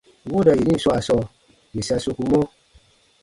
Wooda 0.31 0.51
yenin 0.57 0.79
swaa 0.83 1.01
sɔɔ, 1.07 1.23
yè 1.75 1.81
sa 1.87 1.95
sokumɔ: 2.03 2.39